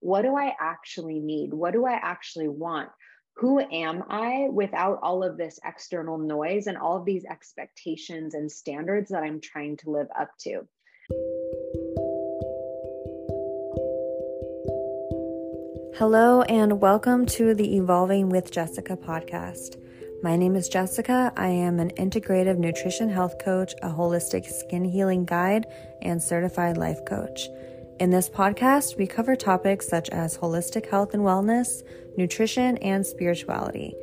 [0.00, 1.52] what do I actually need?
[1.52, 2.88] What do I actually want?
[3.36, 8.50] Who am I without all of this external noise and all of these expectations and
[8.50, 10.66] standards that I'm trying to live up to?
[15.98, 19.76] Hello, and welcome to the Evolving with Jessica podcast.
[20.22, 21.30] My name is Jessica.
[21.36, 25.66] I am an integrative nutrition health coach, a holistic skin healing guide,
[26.00, 27.42] and certified life coach.
[28.00, 31.82] In this podcast, we cover topics such as holistic health and wellness,
[32.16, 33.94] nutrition, and spirituality.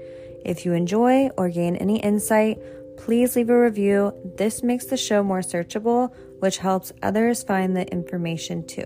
[0.45, 2.59] If you enjoy or gain any insight,
[2.95, 4.13] please leave a review.
[4.37, 8.85] This makes the show more searchable, which helps others find the information too.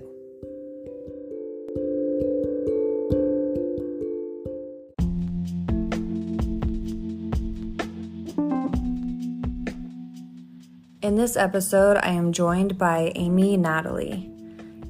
[11.02, 14.31] In this episode, I am joined by Amy Natalie.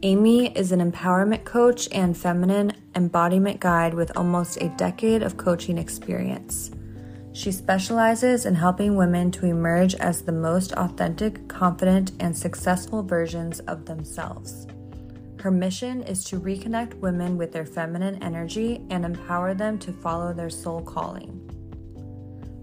[0.03, 5.77] Amy is an empowerment coach and feminine embodiment guide with almost a decade of coaching
[5.77, 6.71] experience.
[7.33, 13.59] She specializes in helping women to emerge as the most authentic, confident, and successful versions
[13.61, 14.65] of themselves.
[15.39, 20.33] Her mission is to reconnect women with their feminine energy and empower them to follow
[20.33, 21.37] their soul calling.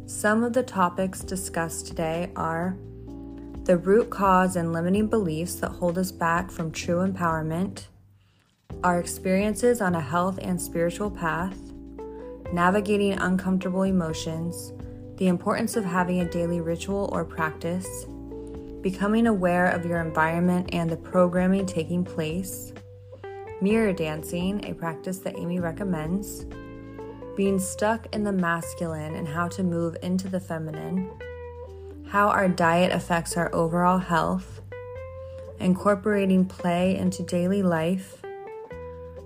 [0.06, 2.76] Some of the topics discussed today are
[3.68, 7.88] the root cause and limiting beliefs that hold us back from true empowerment,
[8.82, 11.58] our experiences on a health and spiritual path,
[12.50, 14.72] navigating uncomfortable emotions,
[15.18, 18.06] the importance of having a daily ritual or practice,
[18.80, 22.72] becoming aware of your environment and the programming taking place,
[23.60, 26.46] mirror dancing, a practice that Amy recommends,
[27.36, 31.10] being stuck in the masculine and how to move into the feminine
[32.08, 34.62] how our diet affects our overall health,
[35.60, 38.22] incorporating play into daily life,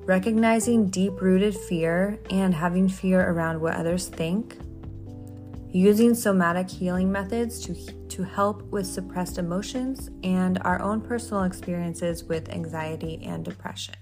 [0.05, 4.58] recognizing deep rooted fear and having fear around what others think,
[5.70, 7.74] using somatic healing methods to,
[8.08, 13.95] to help with suppressed emotions, and our own personal experiences with anxiety and depression.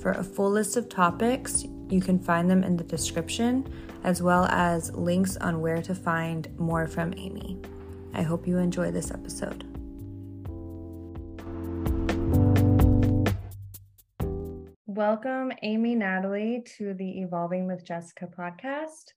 [0.00, 3.66] For a full list of topics, you can find them in the description
[4.04, 7.58] as well as links on where to find more from Amy.
[8.14, 9.64] I hope you enjoy this episode.
[14.86, 19.12] Welcome, Amy Natalie, to the Evolving with Jessica podcast.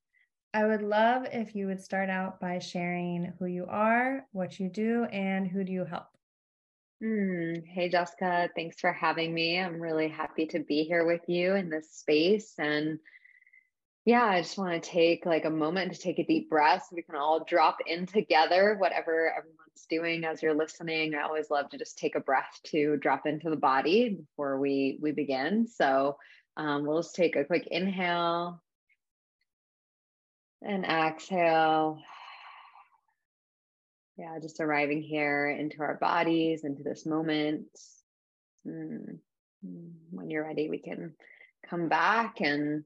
[0.54, 4.70] I would love if you would start out by sharing who you are, what you
[4.70, 6.11] do, and who do you help.
[7.02, 8.50] Mm, hey, Jessica.
[8.56, 9.60] Thanks for having me.
[9.60, 12.54] I'm really happy to be here with you in this space.
[12.60, 13.00] And
[14.06, 16.96] yeah, I just want to take like a moment to take a deep breath so
[16.96, 21.16] we can all drop in together, whatever everyone's doing as you're listening.
[21.16, 25.00] I always love to just take a breath to drop into the body before we
[25.02, 25.68] we begin.
[25.68, 26.18] So
[26.56, 28.62] um, we'll just take a quick inhale
[30.62, 32.00] and exhale
[34.18, 37.68] yeah, just arriving here into our bodies, into this moment.
[38.68, 39.18] Mm.
[40.12, 41.14] When you're ready, we can
[41.70, 42.42] come back.
[42.42, 42.84] And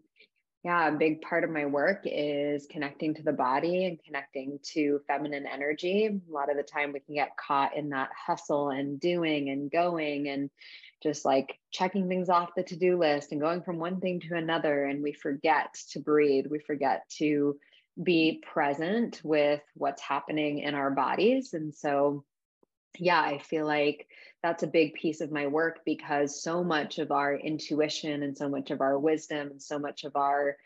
[0.63, 5.00] yeah, a big part of my work is connecting to the body and connecting to
[5.08, 6.08] feminine energy.
[6.08, 9.72] A lot of the time, we can get caught in that hustle and doing and
[9.72, 10.50] going and
[11.03, 14.36] just like checking things off the to do list and going from one thing to
[14.36, 14.86] another.
[14.86, 17.57] And we forget to breathe, we forget to
[18.01, 21.53] be present with what's happening in our bodies.
[21.53, 22.23] And so,
[23.00, 24.07] yeah, I feel like
[24.44, 28.50] that's a big piece of my work because so much of our intuition and so
[28.50, 30.57] much of our wisdom and so much of our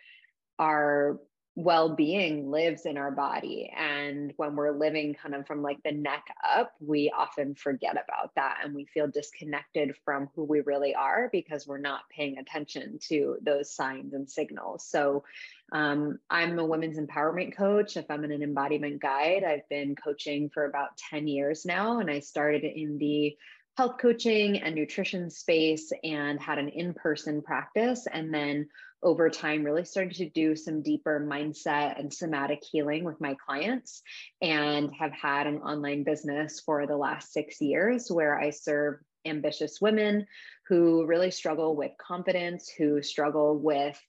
[0.57, 1.19] our
[1.63, 6.25] well-being lives in our body and when we're living kind of from like the neck
[6.55, 11.27] up we often forget about that and we feel disconnected from who we really are
[11.33, 14.85] because we're not paying attention to those signs and signals.
[14.85, 15.23] So
[15.71, 19.43] um, i'm a women's empowerment coach a feminine embodiment guide.
[19.43, 23.35] I've been coaching for about 10 years now and i started in the
[23.77, 28.67] health coaching and nutrition space and had an in-person practice and then
[29.01, 34.01] over time really started to do some deeper mindset and somatic healing with my clients
[34.41, 39.79] and have had an online business for the last six years where I serve ambitious
[39.81, 40.25] women
[40.67, 43.99] who really struggle with confidence, who struggle with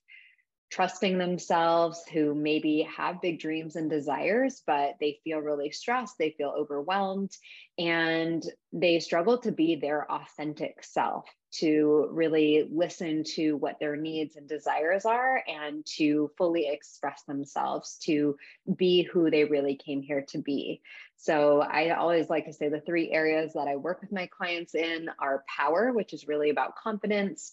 [0.71, 6.31] trusting themselves, who maybe have big dreams and desires, but they feel really stressed, they
[6.39, 7.37] feel overwhelmed,
[7.77, 14.37] and they struggle to be their authentic self, to really listen to what their needs
[14.37, 18.37] and desires are, and to fully express themselves, to
[18.77, 20.81] be who they really came here to be.
[21.17, 24.75] So I always like to say the three areas that I work with my clients
[24.75, 27.53] in are power, which is really about confidence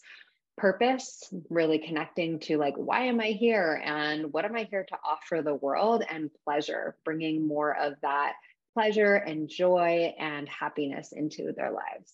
[0.58, 3.80] purpose, really connecting to like, why am I here?
[3.84, 6.04] And what am I here to offer the world?
[6.10, 8.34] And pleasure, bringing more of that
[8.74, 12.12] pleasure and joy and happiness into their lives.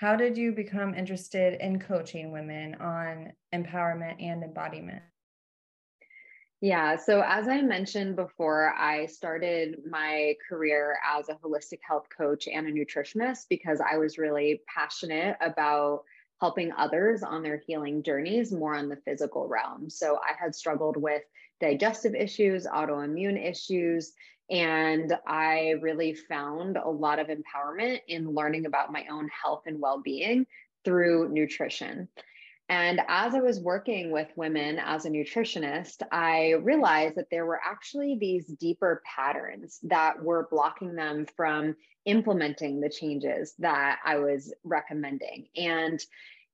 [0.00, 5.02] How did you become interested in coaching women on empowerment and embodiment?
[6.62, 6.96] Yeah.
[6.96, 12.66] So, as I mentioned before, I started my career as a holistic health coach and
[12.66, 16.04] a nutritionist because I was really passionate about
[16.40, 19.90] helping others on their healing journeys more on the physical realm.
[19.90, 21.24] So, I had struggled with
[21.60, 24.14] digestive issues, autoimmune issues,
[24.50, 29.80] and I really found a lot of empowerment in learning about my own health and
[29.80, 30.46] well being
[30.84, 32.08] through nutrition.
[32.68, 37.60] And as I was working with women as a nutritionist, I realized that there were
[37.64, 41.74] actually these deeper patterns that were blocking them from
[42.04, 45.48] implementing the changes that I was recommending.
[45.56, 46.00] And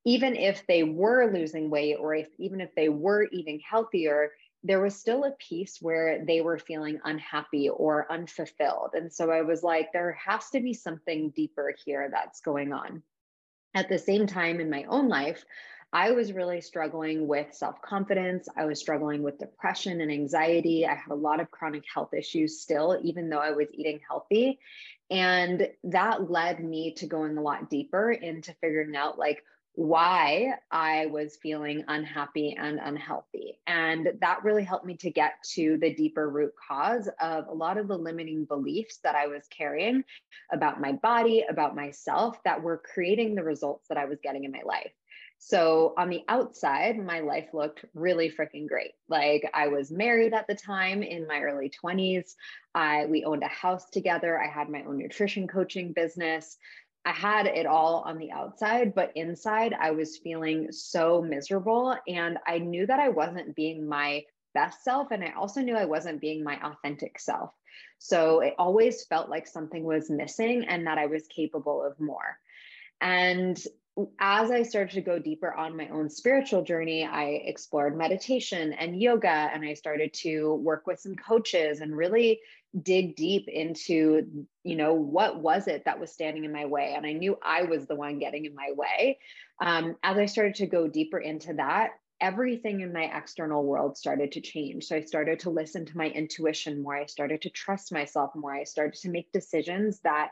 [0.07, 4.31] even if they were losing weight or if even if they were eating healthier,
[4.67, 8.91] there was still a piece where they were feeling unhappy or unfulfilled.
[8.95, 13.03] And so I was like, there has to be something deeper here that's going on.
[13.75, 15.45] At the same time, in my own life,
[15.93, 18.49] I was really struggling with self confidence.
[18.57, 20.85] I was struggling with depression and anxiety.
[20.85, 24.59] I had a lot of chronic health issues still, even though I was eating healthy.
[25.11, 29.45] And that led me to going a lot deeper into figuring out like
[29.77, 33.61] why I was feeling unhappy and unhealthy.
[33.67, 37.77] And that really helped me to get to the deeper root cause of a lot
[37.77, 40.03] of the limiting beliefs that I was carrying
[40.51, 44.51] about my body, about myself, that were creating the results that I was getting in
[44.51, 44.93] my life.
[45.39, 48.93] So on the outside, my life looked really freaking great.
[49.09, 52.35] Like I was married at the time in my early 20s.
[52.75, 54.41] I we owned a house together.
[54.41, 56.57] I had my own nutrition coaching business.
[57.07, 62.37] I had it all on the outside, but inside I was feeling so miserable and
[62.45, 64.25] I knew that I wasn't being my
[64.55, 67.53] best self and I also knew I wasn't being my authentic self.
[67.99, 72.39] So it always felt like something was missing and that I was capable of more.
[73.01, 73.57] And
[74.19, 79.01] as I started to go deeper on my own spiritual journey, I explored meditation and
[79.01, 82.41] yoga, and I started to work with some coaches and really
[82.83, 86.95] dig deep into, you know, what was it that was standing in my way?
[86.97, 89.19] And I knew I was the one getting in my way.
[89.61, 91.91] Um, as I started to go deeper into that,
[92.21, 94.85] everything in my external world started to change.
[94.85, 96.97] So I started to listen to my intuition more.
[96.97, 98.55] I started to trust myself more.
[98.55, 100.31] I started to make decisions that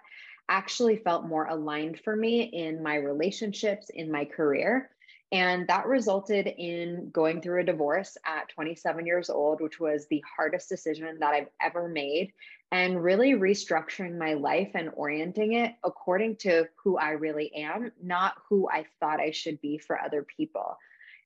[0.49, 4.91] actually felt more aligned for me in my relationships, in my career.
[5.33, 10.23] And that resulted in going through a divorce at 27 years old, which was the
[10.37, 12.33] hardest decision that I've ever made,
[12.71, 18.35] and really restructuring my life and orienting it according to who I really am, not
[18.49, 20.77] who I thought I should be for other people.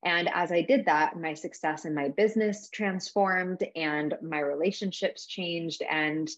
[0.05, 5.83] And as I did that, my success in my business transformed and my relationships changed.
[5.83, 6.29] And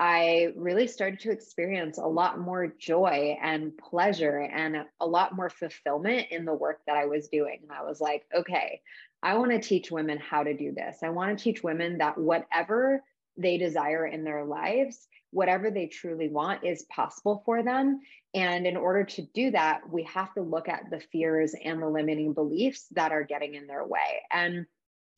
[0.00, 5.50] I really started to experience a lot more joy and pleasure and a lot more
[5.50, 7.60] fulfillment in the work that I was doing.
[7.62, 8.80] And I was like, okay,
[9.22, 10.98] I want to teach women how to do this.
[11.02, 13.02] I want to teach women that whatever
[13.36, 18.00] they desire in their lives, whatever they truly want is possible for them.
[18.34, 21.88] And in order to do that, we have to look at the fears and the
[21.88, 24.22] limiting beliefs that are getting in their way.
[24.30, 24.66] And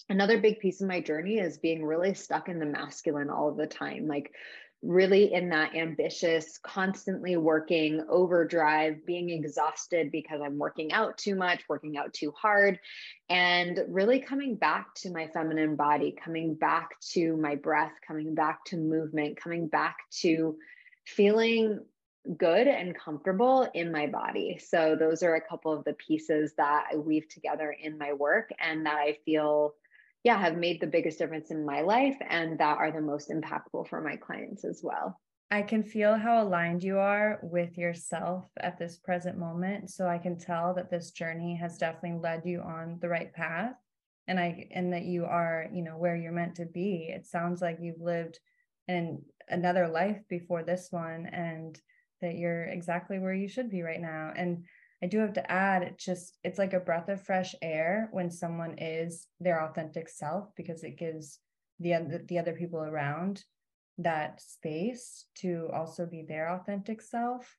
[0.08, 3.56] another big piece of my journey is being really stuck in the masculine all of
[3.56, 4.32] the time like
[4.82, 11.62] really in that ambitious, constantly working overdrive, being exhausted because I'm working out too much,
[11.68, 12.80] working out too hard,
[13.28, 18.64] and really coming back to my feminine body, coming back to my breath, coming back
[18.66, 20.56] to movement, coming back to
[21.04, 21.80] feeling
[22.36, 24.58] good and comfortable in my body.
[24.62, 28.50] So, those are a couple of the pieces that I weave together in my work
[28.58, 29.74] and that I feel
[30.24, 33.88] yeah have made the biggest difference in my life and that are the most impactful
[33.88, 35.18] for my clients as well
[35.52, 39.90] I can feel how aligned you are with yourself at this present moment.
[39.90, 43.74] So I can tell that this journey has definitely led you on the right path.
[44.28, 47.10] And I and that you are, you know, where you're meant to be.
[47.12, 48.38] It sounds like you've lived
[48.86, 51.80] in another life before this one and
[52.20, 54.32] that you're exactly where you should be right now.
[54.36, 54.66] And
[55.02, 58.30] I do have to add, it's just, it's like a breath of fresh air when
[58.30, 61.38] someone is their authentic self because it gives
[61.78, 63.42] the other, the other people around
[63.98, 67.56] that space to also be their authentic self.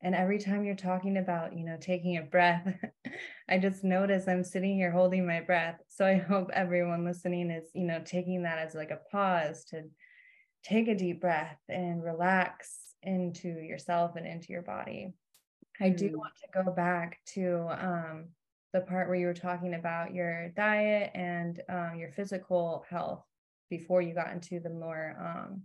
[0.00, 2.66] And every time you're talking about, you know, taking a breath,
[3.48, 5.80] I just notice I'm sitting here holding my breath.
[5.88, 9.82] So I hope everyone listening is, you know, taking that as like a pause to
[10.62, 15.14] take a deep breath and relax into yourself and into your body.
[15.80, 16.16] I do mm.
[16.16, 18.28] want to go back to um,
[18.72, 23.24] the part where you were talking about your diet and um, your physical health
[23.70, 25.62] before you got into the more um,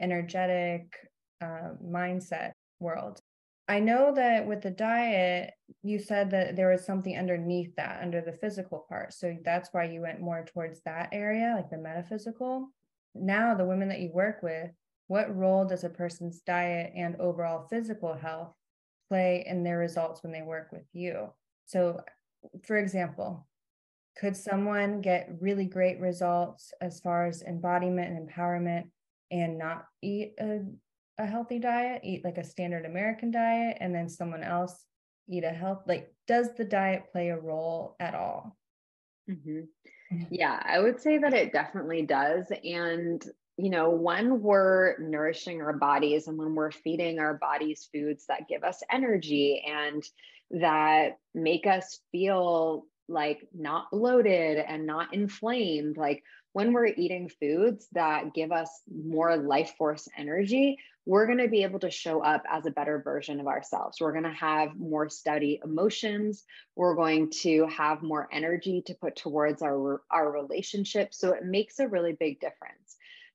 [0.00, 0.96] energetic
[1.40, 3.20] uh, mindset world.
[3.68, 8.20] I know that with the diet, you said that there was something underneath that, under
[8.20, 9.12] the physical part.
[9.12, 12.68] So that's why you went more towards that area, like the metaphysical.
[13.14, 14.70] Now, the women that you work with,
[15.08, 18.54] what role does a person's diet and overall physical health
[19.08, 21.32] play in their results when they work with you?
[21.66, 22.00] So,
[22.64, 23.46] for example,
[24.18, 28.84] could someone get really great results as far as embodiment and empowerment
[29.30, 30.60] and not eat a
[31.18, 34.84] a healthy diet, eat like a standard American diet, and then someone else
[35.28, 38.56] eat a health like does the diet play a role at all?
[39.28, 39.60] Mm-hmm.
[40.14, 40.24] mm-hmm.
[40.30, 42.46] Yeah, I would say that it definitely does.
[42.64, 43.24] And,
[43.56, 48.48] you know, when we're nourishing our bodies and when we're feeding our bodies foods that
[48.48, 50.02] give us energy and
[50.50, 56.22] that make us feel like not bloated and not inflamed, like
[56.52, 61.62] when we're eating foods that give us more life force energy, we're going to be
[61.62, 63.98] able to show up as a better version of ourselves.
[64.00, 66.44] We're going to have more steady emotions.
[66.74, 71.14] We're going to have more energy to put towards our, our relationship.
[71.14, 72.85] So it makes a really big difference.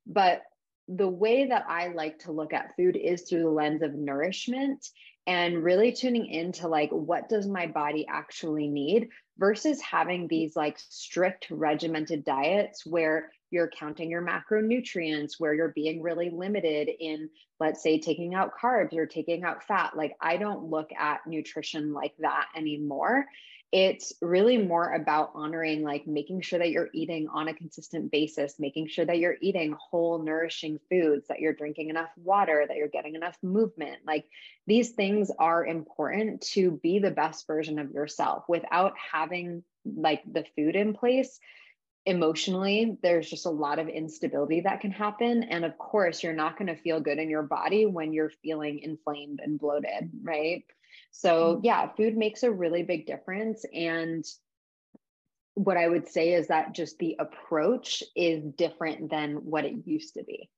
[0.05, 0.41] But
[0.87, 4.85] the way that I like to look at food is through the lens of nourishment
[5.27, 10.77] and really tuning into like what does my body actually need versus having these like
[10.79, 17.29] strict regimented diets where you're counting your macronutrients where you're being really limited in
[17.59, 19.95] let's say taking out carbs or taking out fat.
[19.95, 23.25] Like i don't look at nutrition like that anymore
[23.71, 28.59] it's really more about honoring like making sure that you're eating on a consistent basis
[28.59, 32.87] making sure that you're eating whole nourishing foods that you're drinking enough water that you're
[32.89, 33.97] getting enough movement.
[34.05, 34.25] Like
[34.67, 38.43] these things are important to be the best version of yourself.
[38.49, 41.39] Without having like the food in place
[42.05, 45.43] emotionally there's just a lot of instability that can happen.
[45.43, 48.79] And of course you're not going to feel good in your body when you're feeling
[48.79, 50.65] inflamed and bloated right
[51.11, 51.65] so mm-hmm.
[51.65, 54.25] yeah food makes a really big difference and
[55.55, 60.13] what i would say is that just the approach is different than what it used
[60.13, 60.49] to be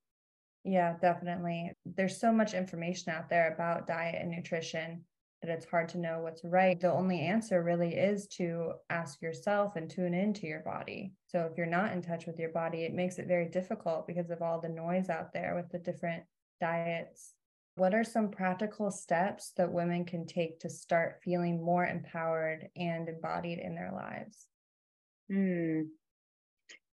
[0.63, 5.03] yeah definitely there's so much information out there about diet and nutrition
[5.43, 9.75] that it's hard to know what's right, the only answer really is to ask yourself
[9.75, 11.11] and tune into your body.
[11.27, 14.29] So if you're not in touch with your body, it makes it very difficult because
[14.29, 16.23] of all the noise out there with the different
[16.61, 17.33] diets.
[17.75, 23.09] What are some practical steps that women can take to start feeling more empowered and
[23.09, 24.45] embodied in their lives?
[25.29, 25.81] Hmm.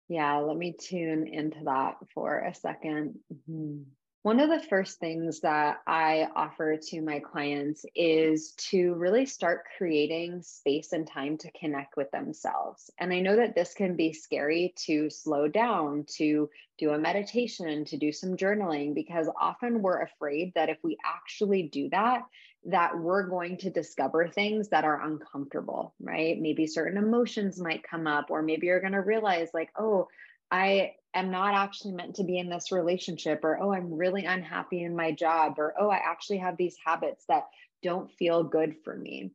[0.08, 3.82] Yeah, let me tune into that for a 2nd mm-hmm.
[4.24, 9.66] One of the first things that I offer to my clients is to really start
[9.76, 12.90] creating space and time to connect with themselves.
[12.98, 17.84] And I know that this can be scary to slow down, to do a meditation,
[17.84, 22.22] to do some journaling, because often we're afraid that if we actually do that,
[22.64, 26.40] that we're going to discover things that are uncomfortable, right?
[26.40, 30.08] Maybe certain emotions might come up, or maybe you're going to realize, like, oh,
[30.54, 34.84] I am not actually meant to be in this relationship, or oh, I'm really unhappy
[34.84, 37.49] in my job, or oh, I actually have these habits that
[37.82, 39.32] don't feel good for me.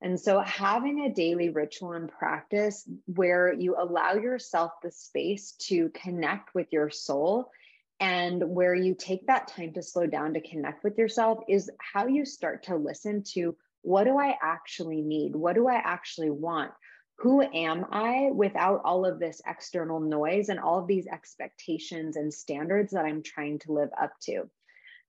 [0.00, 5.88] And so, having a daily ritual and practice where you allow yourself the space to
[5.88, 7.50] connect with your soul
[7.98, 12.06] and where you take that time to slow down to connect with yourself is how
[12.06, 15.34] you start to listen to what do I actually need?
[15.34, 16.70] What do I actually want?
[17.20, 22.32] Who am I without all of this external noise and all of these expectations and
[22.32, 24.48] standards that I'm trying to live up to?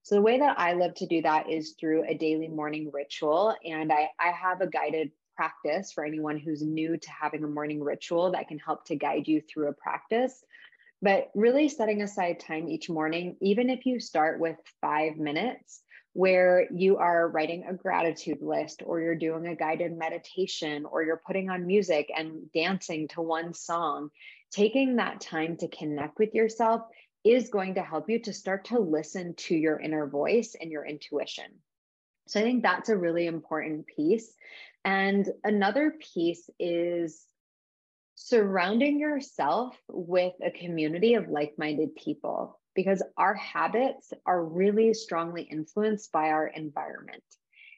[0.02, 3.56] So, the way that I love to do that is through a daily morning ritual.
[3.64, 7.82] And I, I have a guided practice for anyone who's new to having a morning
[7.82, 10.44] ritual that can help to guide you through a practice.
[11.00, 15.80] But really setting aside time each morning, even if you start with five minutes,
[16.14, 21.22] where you are writing a gratitude list or you're doing a guided meditation or you're
[21.26, 24.10] putting on music and dancing to one song,
[24.50, 26.82] taking that time to connect with yourself
[27.24, 30.84] is going to help you to start to listen to your inner voice and your
[30.84, 31.46] intuition.
[32.28, 34.34] So I think that's a really important piece.
[34.84, 37.24] And another piece is
[38.16, 45.42] surrounding yourself with a community of like minded people because our habits are really strongly
[45.42, 47.22] influenced by our environment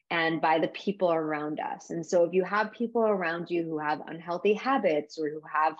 [0.09, 1.89] and by the people around us.
[1.89, 5.75] And so if you have people around you who have unhealthy habits or who have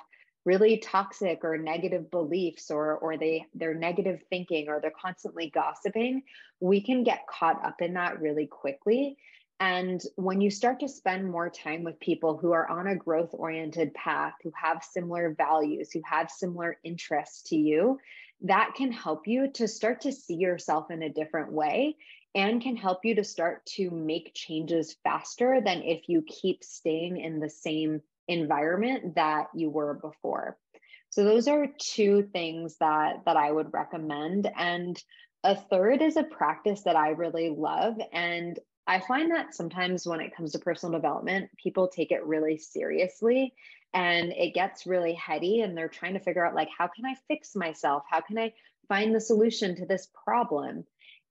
[0.45, 6.23] really toxic or negative beliefs or or they they're negative thinking or they're constantly gossiping,
[6.59, 9.17] we can get caught up in that really quickly.
[9.59, 13.29] And when you start to spend more time with people who are on a growth
[13.31, 17.97] oriented path, who have similar values, who have similar interests to you,
[18.41, 21.95] that can help you to start to see yourself in a different way
[22.35, 27.17] and can help you to start to make changes faster than if you keep staying
[27.17, 30.57] in the same environment that you were before.
[31.09, 34.51] So those are two things that that I would recommend.
[34.57, 35.01] And
[35.43, 37.95] a third is a practice that I really love.
[38.11, 42.57] And I find that sometimes when it comes to personal development, people take it really
[42.57, 43.53] seriously
[43.95, 47.15] and it gets really heady and they're trying to figure out like how can I
[47.29, 48.03] fix myself?
[48.07, 48.53] How can I
[48.89, 50.83] find the solution to this problem?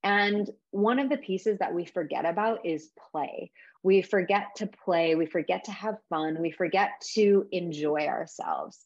[0.03, 3.51] And one of the pieces that we forget about is play.
[3.83, 8.83] We forget to play, we forget to have fun, we forget to enjoy ourselves.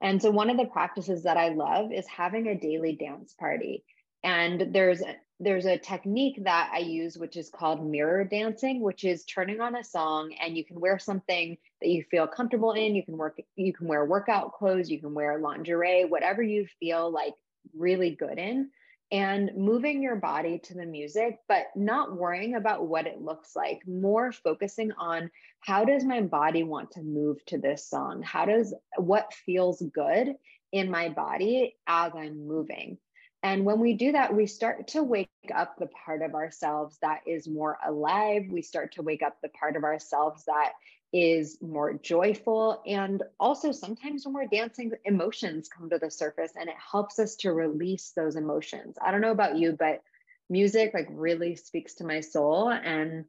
[0.00, 3.84] And so, one of the practices that I love is having a daily dance party.
[4.24, 5.02] And there's
[5.42, 9.74] there's a technique that I use, which is called mirror dancing, which is turning on
[9.74, 12.94] a song and you can wear something that you feel comfortable in.
[12.94, 17.10] You can work, you can wear workout clothes, you can wear lingerie, whatever you feel
[17.10, 17.32] like
[17.74, 18.68] really good in,
[19.10, 23.80] and moving your body to the music, but not worrying about what it looks like,
[23.86, 25.30] more focusing on
[25.60, 28.22] how does my body want to move to this song?
[28.22, 30.34] How does what feels good
[30.70, 32.98] in my body as I'm moving?
[33.42, 37.20] And when we do that, we start to wake up the part of ourselves that
[37.26, 38.44] is more alive.
[38.50, 40.72] We start to wake up the part of ourselves that
[41.12, 42.82] is more joyful.
[42.86, 47.36] And also, sometimes when we're dancing, emotions come to the surface and it helps us
[47.36, 48.96] to release those emotions.
[49.00, 50.02] I don't know about you, but
[50.50, 52.70] music like really speaks to my soul.
[52.70, 53.24] And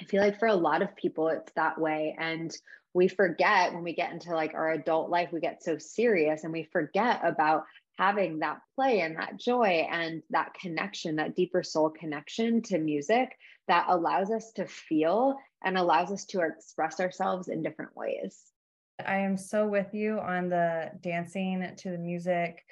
[0.00, 2.16] I feel like for a lot of people, it's that way.
[2.18, 2.54] And
[2.94, 6.52] we forget when we get into like our adult life, we get so serious and
[6.52, 7.64] we forget about
[7.98, 13.36] having that play and that joy and that connection, that deeper soul connection to music
[13.68, 18.38] that allows us to feel and allows us to express ourselves in different ways.
[19.06, 22.64] I am so with you on the dancing to the music.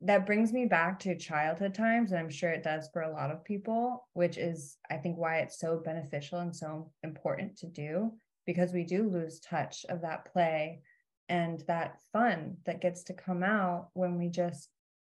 [0.00, 3.32] That brings me back to childhood times, and I'm sure it does for a lot
[3.32, 8.12] of people, which is, I think, why it's so beneficial and so important to do
[8.46, 10.80] because we do lose touch of that play
[11.28, 14.68] and that fun that gets to come out when we just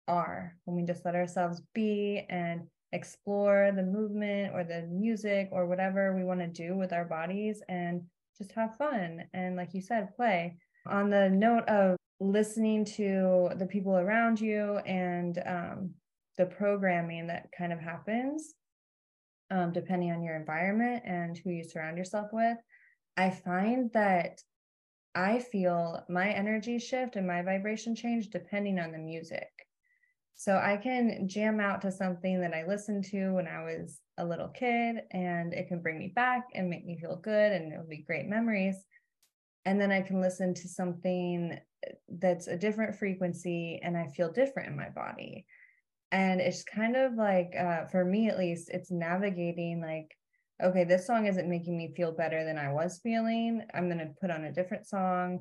[0.09, 5.67] are, when we just let ourselves be and explore the movement or the music or
[5.67, 8.03] whatever we want to do with our bodies and
[8.37, 9.25] just have fun.
[9.33, 10.57] And like you said, play.
[10.87, 15.91] On the note of listening to the people around you and um,
[16.39, 18.55] the programming that kind of happens,
[19.51, 22.59] um, depending on your environment and who you surround yourself with,
[23.17, 24.41] I find that
[25.15, 29.51] I feel my energy shift and my vibration change depending on the music.
[30.35, 34.25] So I can jam out to something that I listened to when I was a
[34.25, 37.87] little kid, and it can bring me back and make me feel good, and it'll
[37.87, 38.77] be great memories.
[39.65, 41.59] And then I can listen to something
[42.09, 45.47] that's a different frequency, and I feel different in my body.
[46.11, 50.17] And it's kind of like, uh, for me at least, it's navigating like
[50.63, 53.63] okay, this song isn't making me feel better than I was feeling.
[53.75, 55.41] I'm going to put on a different song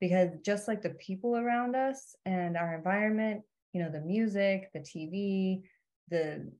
[0.00, 3.42] because just like the people around us and our environment,
[3.72, 5.62] you know, the music, the TV,
[6.08, 6.50] the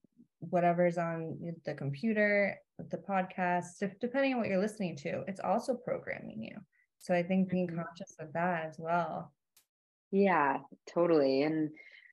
[0.41, 2.57] whatever's on the computer,
[2.91, 6.57] the podcast, depending on what you're listening to, it's also programming you.
[6.99, 7.81] So I think being mm-hmm.
[7.81, 9.33] conscious of that as well.
[10.11, 10.59] Yeah,
[10.93, 11.43] totally.
[11.43, 11.71] And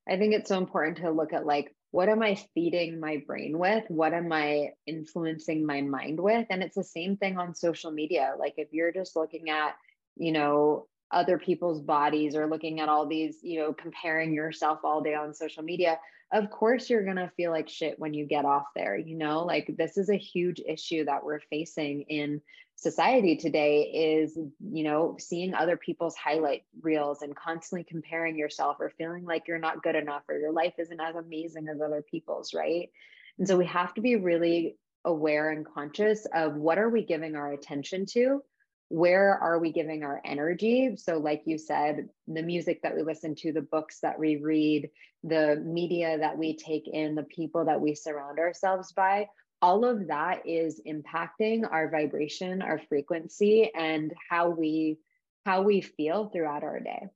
[0.07, 3.57] I think it's so important to look at like what am I feeding my brain
[3.57, 3.85] with?
[3.87, 6.45] What am I influencing my mind with?
[6.49, 8.33] And it's the same thing on social media.
[8.37, 9.75] Like if you're just looking at,
[10.15, 15.01] you know, other people's bodies or looking at all these, you know, comparing yourself all
[15.01, 15.97] day on social media,
[16.31, 19.43] of course you're going to feel like shit when you get off there, you know?
[19.43, 22.41] Like this is a huge issue that we're facing in
[22.77, 23.81] society today
[24.21, 29.47] is you know seeing other people's highlight reels and constantly comparing yourself or feeling like
[29.47, 32.91] you're not good enough or your life isn't as amazing as other people's right
[33.39, 37.35] and so we have to be really aware and conscious of what are we giving
[37.35, 38.43] our attention to
[38.89, 40.95] where are we giving our energy?
[40.95, 44.89] So like you said the music that we listen to the books that we read
[45.23, 49.27] the media that we take in the people that we surround ourselves by
[49.61, 54.97] all of that is impacting our vibration our frequency and how we
[55.45, 57.07] how we feel throughout our day.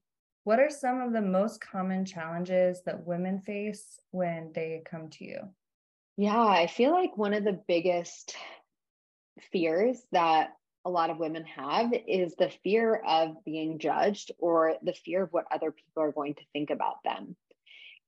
[0.44, 5.26] What are some of the most common challenges that women face when they come to
[5.26, 5.40] you?
[6.18, 8.36] Yeah i feel like one of the biggest
[9.52, 10.52] fears that
[10.86, 15.34] a lot of women have is the fear of being judged or the fear of
[15.34, 17.36] what other people are going to think about them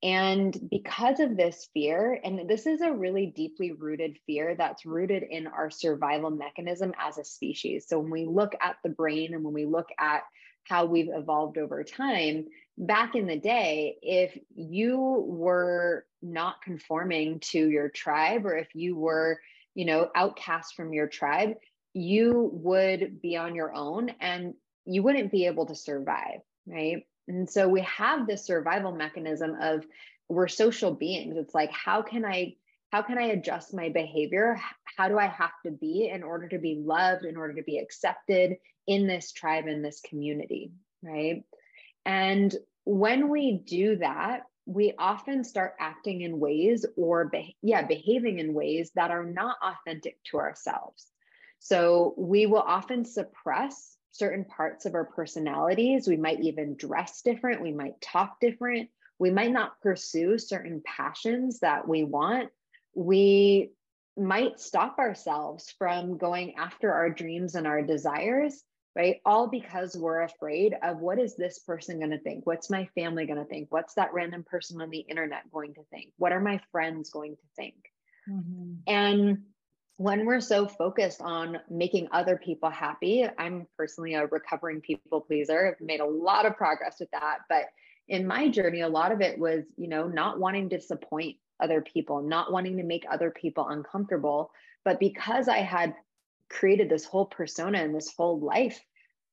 [0.01, 5.23] And because of this fear, and this is a really deeply rooted fear that's rooted
[5.23, 7.85] in our survival mechanism as a species.
[7.87, 10.23] So when we look at the brain and when we look at
[10.65, 17.69] how we've evolved over time, back in the day, if you were not conforming to
[17.69, 19.39] your tribe or if you were,
[19.73, 21.53] you know, outcast from your tribe,
[21.93, 24.53] you would be on your own and
[24.85, 27.05] you wouldn't be able to survive, right?
[27.27, 29.85] And so we have this survival mechanism of
[30.27, 31.37] we're social beings.
[31.37, 32.55] It's like, how can I
[32.91, 34.59] how can I adjust my behavior?
[34.97, 37.79] How do I have to be in order to be loved, in order to be
[37.79, 41.43] accepted in this tribe, in this community, right?
[42.05, 48.37] And when we do that, we often start acting in ways or be- yeah, behaving
[48.37, 51.07] in ways that are not authentic to ourselves.
[51.63, 56.09] So we will often suppress certain parts of our personalities.
[56.09, 57.61] We might even dress different.
[57.61, 58.89] We might talk different.
[59.17, 62.49] We might not pursue certain passions that we want.
[62.93, 63.71] We
[64.17, 68.61] might stop ourselves from going after our dreams and our desires,
[68.93, 69.21] right?
[69.25, 72.45] All because we're afraid of what is this person going to think?
[72.45, 73.71] What's my family going to think?
[73.71, 76.11] What's that random person on the internet going to think?
[76.17, 77.75] What are my friends going to think?
[78.29, 78.73] Mm-hmm.
[78.85, 79.43] And
[79.97, 85.67] when we're so focused on making other people happy, I'm personally a recovering people pleaser.
[85.67, 87.39] I've made a lot of progress with that.
[87.47, 87.65] But
[88.07, 91.81] in my journey, a lot of it was, you know, not wanting to disappoint other
[91.81, 94.51] people, not wanting to make other people uncomfortable.
[94.83, 95.95] But because I had
[96.49, 98.79] created this whole persona and this whole life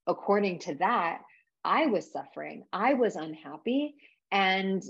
[0.07, 1.21] according to that,
[1.65, 3.95] I was suffering, I was unhappy.
[4.31, 4.83] And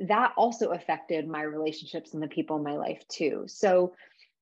[0.00, 3.44] that also affected my relationships and the people in my life too.
[3.46, 3.94] So,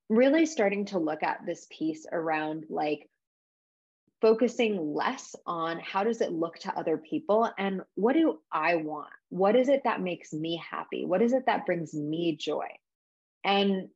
[0.08, 3.08] really starting to look at this piece around like
[4.20, 9.10] focusing less on how does it look to other people and what do I want?
[9.28, 11.04] What is it that makes me happy?
[11.04, 12.68] What is it that brings me joy?
[13.44, 13.88] And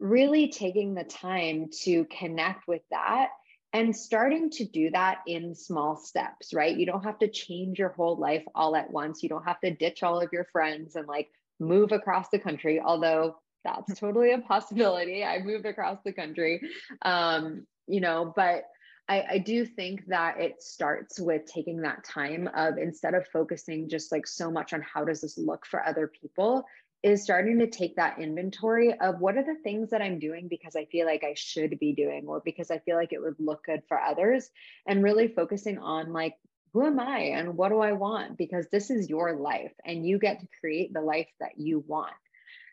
[0.00, 3.30] really taking the time to connect with that
[3.72, 6.74] and starting to do that in small steps, right?
[6.74, 9.22] You don't have to change your whole life all at once.
[9.22, 11.28] You don't have to ditch all of your friends and like
[11.60, 13.36] move across the country, although
[13.76, 15.24] that's totally a possibility.
[15.24, 16.60] I moved across the country,
[17.02, 18.64] um, you know, but
[19.08, 23.88] I, I do think that it starts with taking that time of instead of focusing
[23.88, 26.64] just like so much on how does this look for other people,
[27.02, 30.74] is starting to take that inventory of what are the things that I'm doing because
[30.74, 33.64] I feel like I should be doing or because I feel like it would look
[33.64, 34.50] good for others
[34.86, 36.34] and really focusing on like
[36.72, 40.18] who am I and what do I want because this is your life and you
[40.18, 42.12] get to create the life that you want.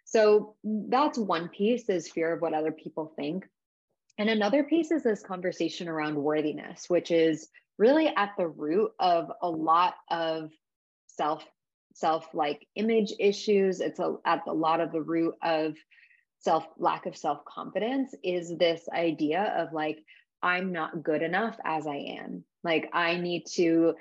[0.05, 3.45] So that's one piece is fear of what other people think.
[4.17, 9.31] And another piece is this conversation around worthiness, which is really at the root of
[9.41, 10.51] a lot of
[11.07, 11.43] self
[11.93, 13.81] self like image issues.
[13.81, 15.75] It's a, at a lot of the root of
[16.39, 19.99] self lack of self confidence is this idea of like
[20.41, 22.43] I'm not good enough as I am.
[22.63, 23.95] Like I need to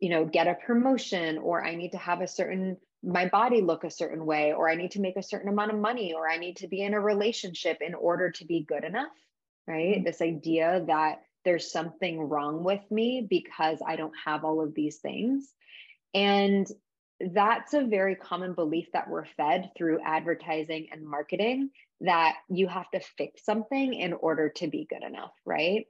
[0.00, 3.84] you know get a promotion or I need to have a certain my body look
[3.84, 6.36] a certain way or i need to make a certain amount of money or i
[6.36, 9.08] need to be in a relationship in order to be good enough
[9.66, 9.96] right?
[9.96, 10.04] Mm-hmm.
[10.04, 14.96] this idea that there's something wrong with me because i don't have all of these
[14.96, 15.52] things.
[16.12, 16.66] And
[17.20, 22.90] that's a very common belief that we're fed through advertising and marketing that you have
[22.90, 25.86] to fix something in order to be good enough right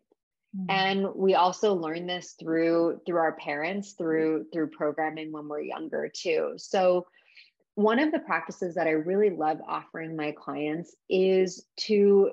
[0.56, 0.70] mm-hmm.
[0.70, 6.10] and we also learn this through through our parents through through programming when we're younger
[6.12, 7.06] too so
[7.74, 12.30] one of the practices that i really love offering my clients is to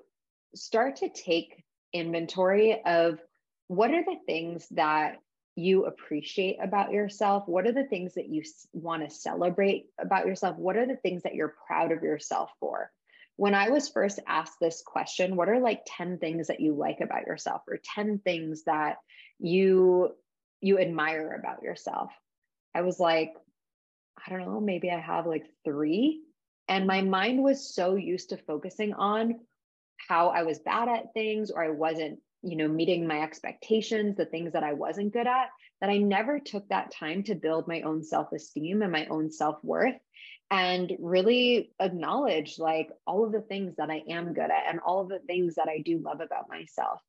[0.55, 3.19] start to take inventory of
[3.67, 5.17] what are the things that
[5.57, 7.43] you appreciate about yourself?
[7.47, 10.55] What are the things that you want to celebrate about yourself?
[10.57, 12.91] What are the things that you're proud of yourself for?
[13.37, 16.99] When I was first asked this question, what are like 10 things that you like
[17.01, 18.97] about yourself or 10 things that
[19.39, 20.11] you
[20.59, 22.11] you admire about yourself?
[22.75, 23.33] I was like,
[24.25, 26.21] I don't know, maybe I have like 3
[26.67, 29.39] and my mind was so used to focusing on
[30.09, 34.25] how I was bad at things or I wasn't you know meeting my expectations the
[34.25, 35.47] things that i wasn't good at
[35.81, 39.95] that i never took that time to build my own self-esteem and my own self-worth
[40.49, 45.01] and really acknowledge like all of the things that i am good at and all
[45.01, 47.01] of the things that i do love about myself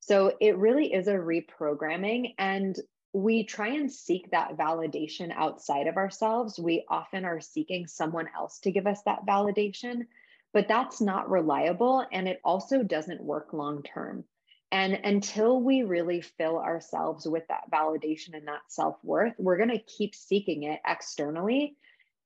[0.00, 2.76] so it really is a reprogramming and
[3.12, 8.58] we try and seek that validation outside of ourselves we often are seeking someone else
[8.60, 10.06] to give us that validation
[10.54, 14.24] but that's not reliable and it also doesn't work long term
[14.70, 19.70] and until we really fill ourselves with that validation and that self worth, we're going
[19.70, 21.76] to keep seeking it externally.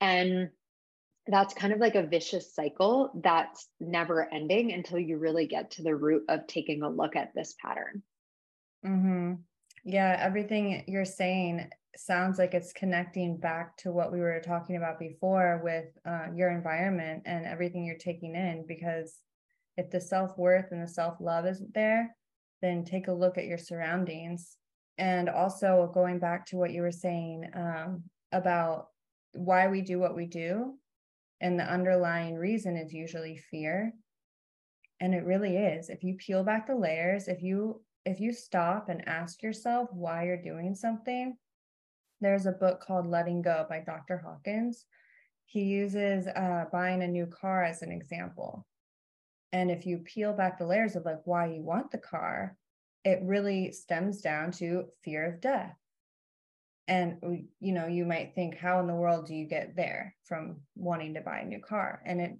[0.03, 0.51] And
[1.29, 5.83] that's kind of like a vicious cycle that's never ending until you really get to
[5.83, 8.03] the root of taking a look at this pattern.
[8.85, 9.35] Mm-hmm.
[9.85, 14.99] Yeah, everything you're saying sounds like it's connecting back to what we were talking about
[14.99, 18.65] before with uh, your environment and everything you're taking in.
[18.67, 19.19] Because
[19.77, 22.17] if the self worth and the self love isn't there,
[22.61, 24.57] then take a look at your surroundings.
[24.99, 28.89] And also going back to what you were saying um, about
[29.33, 30.75] why we do what we do
[31.43, 33.93] and the underlying reason is usually fear.
[35.01, 35.91] And it really is.
[35.91, 40.25] If you peel back the layers, if you if you stop and ask yourself why
[40.25, 41.37] you're doing something,
[42.21, 44.19] there's a book called Letting Go by Dr.
[44.19, 44.87] Hawkins.
[45.45, 48.67] He uses uh, buying a new car as an example.
[49.53, 52.57] And if you peel back the layers of like why you want the car,
[53.05, 55.77] it really stems down to fear of death
[56.93, 57.17] and
[57.61, 61.15] you know you might think how in the world do you get there from wanting
[61.15, 62.03] to buy a new car?
[62.05, 62.39] And it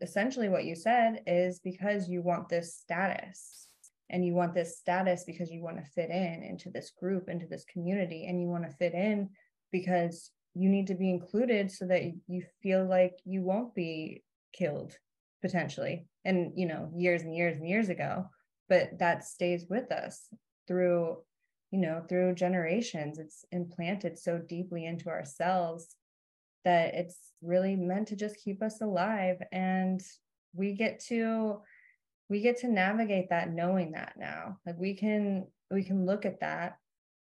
[0.00, 3.68] essentially what you said is because you want this status
[4.10, 7.46] and you want this status because you want to fit in into this group into
[7.46, 9.28] this community and you want to fit in
[9.70, 14.22] because you need to be included so that you feel like you won't be
[14.54, 14.96] killed
[15.42, 18.24] potentially and you know years and years and years ago
[18.70, 20.28] but that stays with us
[20.66, 21.18] through
[21.76, 25.96] you know through generations it's implanted so deeply into ourselves
[26.64, 29.36] that it's really meant to just keep us alive.
[29.52, 30.02] And
[30.54, 31.60] we get to
[32.28, 34.58] we get to navigate that knowing that now.
[34.66, 36.78] Like we can we can look at that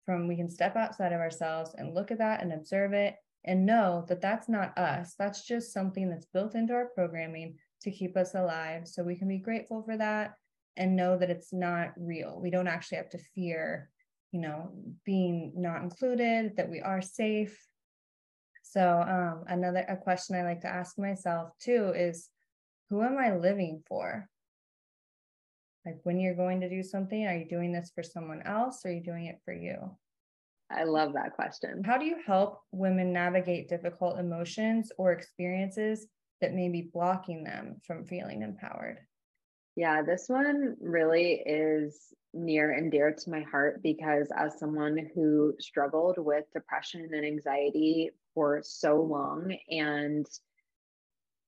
[0.05, 3.65] from we can step outside of ourselves and look at that and observe it and
[3.65, 5.15] know that that's not us.
[5.17, 8.89] That's just something that's built into our programming to keep us alive.
[8.89, 10.35] So we can be grateful for that
[10.77, 12.41] and know that it's not real.
[12.43, 13.89] We don't actually have to fear
[14.33, 14.73] you know,
[15.05, 17.59] being not included, that we are safe.
[18.63, 22.29] So um, another a question I like to ask myself too is,
[22.89, 24.29] who am I living for?
[25.85, 28.91] Like when you're going to do something, are you doing this for someone else or
[28.91, 29.97] are you doing it for you?
[30.71, 31.83] I love that question.
[31.85, 36.07] How do you help women navigate difficult emotions or experiences
[36.41, 38.99] that may be blocking them from feeling empowered?
[39.81, 45.55] Yeah, this one really is near and dear to my heart because as someone who
[45.59, 50.27] struggled with depression and anxiety for so long and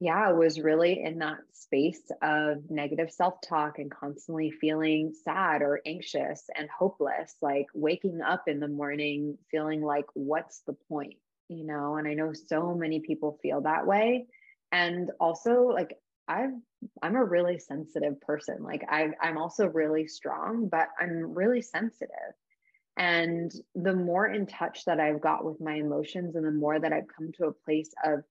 [0.00, 5.82] yeah, was really in that space of negative self talk and constantly feeling sad or
[5.84, 11.16] anxious and hopeless, like waking up in the morning feeling like, what's the point?
[11.50, 14.26] You know, and I know so many people feel that way.
[14.72, 15.98] And also, like,
[16.32, 16.54] I've
[17.02, 18.62] I'm a really sensitive person.
[18.62, 22.34] Like I I'm also really strong, but I'm really sensitive.
[22.96, 26.92] And the more in touch that I've got with my emotions and the more that
[26.92, 28.24] I've come to a place of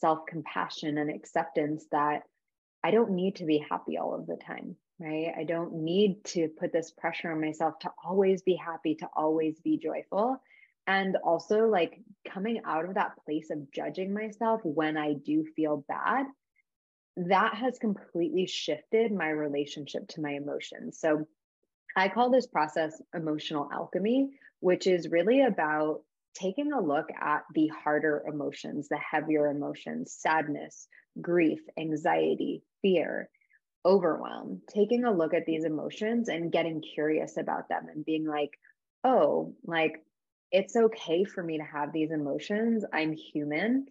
[0.00, 2.22] self-compassion and acceptance that
[2.82, 5.32] I don't need to be happy all of the time, right?
[5.36, 9.60] I don't need to put this pressure on myself to always be happy, to always
[9.60, 10.40] be joyful.
[10.86, 15.84] And also, like coming out of that place of judging myself when I do feel
[15.88, 16.26] bad
[17.26, 21.00] that has completely shifted my relationship to my emotions.
[21.00, 21.26] So
[21.96, 26.02] I call this process emotional alchemy, which is really about
[26.34, 30.86] taking a look at the harder emotions, the heavier emotions, sadness,
[31.20, 33.28] grief, anxiety, fear,
[33.84, 38.50] overwhelm, taking a look at these emotions and getting curious about them and being like,
[39.02, 40.04] oh, like
[40.52, 42.84] it's okay for me to have these emotions.
[42.92, 43.86] I'm human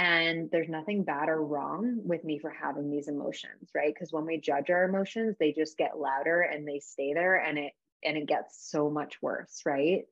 [0.00, 3.92] and there's nothing bad or wrong with me for having these emotions right?
[3.92, 7.58] Because when we judge our emotions they just get louder and they stay there and
[7.58, 10.04] it and it gets so much worse right?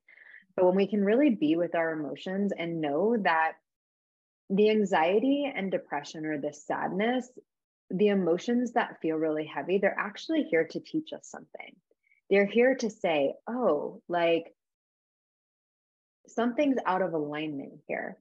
[0.57, 3.53] But when we can really be with our emotions and know that
[4.51, 7.27] the anxiety and depression or the sadness
[7.90, 11.74] the emotions that feel really heavy they're actually here to teach us something.
[12.29, 14.55] They're here to say oh like
[16.27, 18.18] something's out of alignment here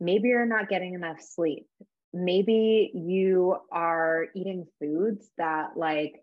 [0.00, 1.66] maybe you're not getting enough sleep.
[2.12, 6.22] Maybe you are eating foods that like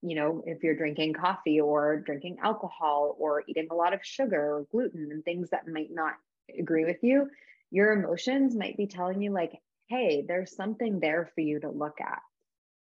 [0.00, 4.56] you know if you're drinking coffee or drinking alcohol or eating a lot of sugar
[4.56, 6.14] or gluten and things that might not
[6.58, 7.28] agree with you
[7.70, 9.52] your emotions might be telling you like
[9.88, 12.20] hey there's something there for you to look at.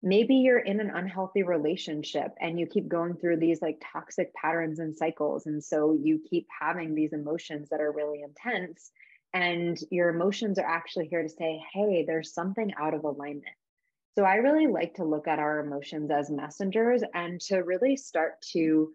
[0.02, 4.80] Maybe you're in an unhealthy relationship and you keep going through these like toxic patterns
[4.80, 8.92] and cycles and so you keep having these emotions that are really intense
[9.34, 13.46] and your emotions are actually here to say, hey, there's something out of alignment.
[14.18, 18.42] So I really like to look at our emotions as messengers and to really start
[18.54, 18.92] to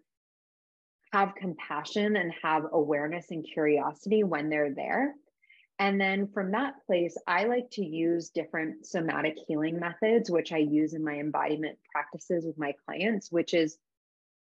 [1.13, 5.13] have compassion and have awareness and curiosity when they're there.
[5.79, 10.57] And then from that place, I like to use different somatic healing methods, which I
[10.57, 13.77] use in my embodiment practices with my clients, which is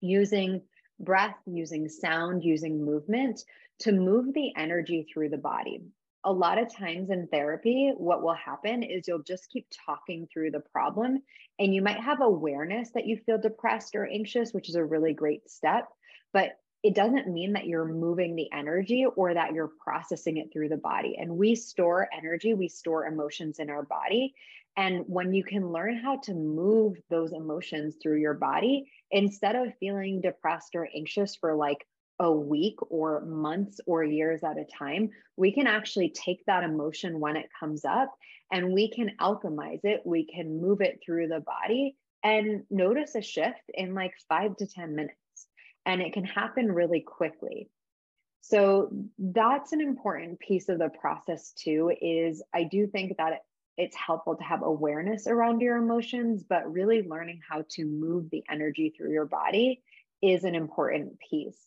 [0.00, 0.62] using
[1.00, 3.42] breath, using sound, using movement
[3.80, 5.82] to move the energy through the body.
[6.24, 10.50] A lot of times in therapy, what will happen is you'll just keep talking through
[10.50, 11.22] the problem,
[11.58, 15.12] and you might have awareness that you feel depressed or anxious, which is a really
[15.12, 15.88] great step.
[16.32, 20.68] But it doesn't mean that you're moving the energy or that you're processing it through
[20.68, 21.16] the body.
[21.18, 24.34] And we store energy, we store emotions in our body.
[24.76, 29.74] And when you can learn how to move those emotions through your body, instead of
[29.80, 31.84] feeling depressed or anxious for like
[32.20, 37.20] a week or months or years at a time, we can actually take that emotion
[37.20, 38.12] when it comes up
[38.50, 40.02] and we can alchemize it.
[40.04, 44.66] We can move it through the body and notice a shift in like five to
[44.66, 45.14] 10 minutes
[45.86, 47.70] and it can happen really quickly.
[48.40, 53.40] So that's an important piece of the process too is I do think that
[53.76, 58.42] it's helpful to have awareness around your emotions, but really learning how to move the
[58.50, 59.82] energy through your body
[60.20, 61.58] is an important piece.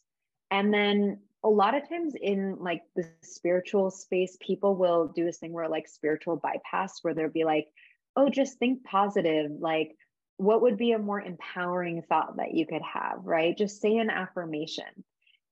[0.51, 5.37] And then a lot of times in like the spiritual space, people will do this
[5.37, 7.67] thing where like spiritual bypass, where they'll be like,
[8.15, 9.51] oh, just think positive.
[9.59, 9.95] Like,
[10.37, 13.57] what would be a more empowering thought that you could have, right?
[13.57, 15.03] Just say an affirmation.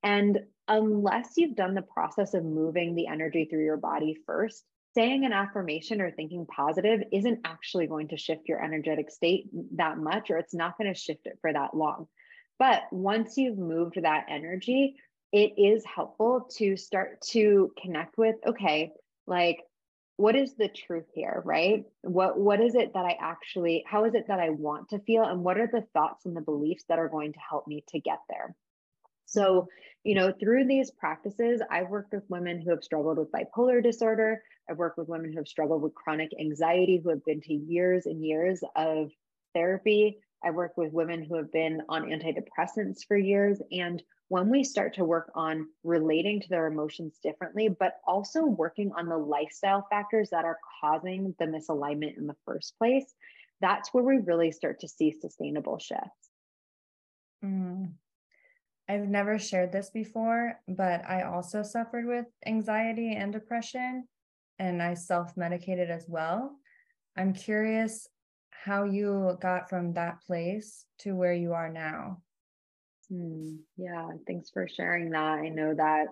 [0.02, 5.24] And unless you've done the process of moving the energy through your body first, saying
[5.24, 10.30] an affirmation or thinking positive isn't actually going to shift your energetic state that much,
[10.30, 12.08] or it's not going to shift it for that long.
[12.60, 14.96] But once you've moved that energy,
[15.32, 18.92] it is helpful to start to connect with okay,
[19.26, 19.60] like
[20.18, 21.84] what is the truth here right?
[22.02, 25.24] What what is it that i actually how is it that i want to feel?
[25.24, 27.98] And what are the thoughts and the beliefs that are going to help me to
[27.98, 28.54] get there?
[29.24, 29.68] So
[30.04, 34.42] you know through these practices i've worked with women who have struggled with bipolar disorder.
[34.68, 38.04] I've worked with women who have struggled with chronic anxiety who have been to years
[38.04, 39.10] and years of
[39.54, 44.62] therapy i've worked with women who have been on antidepressants for years and when we
[44.62, 49.84] start to work on relating to their emotions differently, but also working on the lifestyle
[49.90, 53.12] factors that are causing the misalignment in the first place,
[53.60, 56.30] that's where we really start to see sustainable shifts.
[57.44, 57.94] Mm.
[58.88, 64.06] I've never shared this before, but I also suffered with anxiety and depression,
[64.60, 66.52] and I self medicated as well.
[67.16, 68.06] I'm curious
[68.64, 72.22] how you got from that place to where you are now.
[73.08, 73.56] Hmm.
[73.76, 75.38] yeah, thanks for sharing that.
[75.38, 76.06] I know that